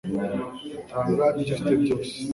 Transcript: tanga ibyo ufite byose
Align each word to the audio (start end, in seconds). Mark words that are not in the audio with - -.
tanga 0.89 1.25
ibyo 1.39 1.51
ufite 1.55 1.71
byose 1.81 2.13